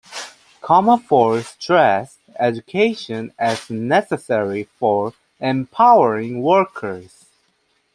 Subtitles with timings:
[0.63, 7.25] Commerford stressed education as necessary for empowering workers.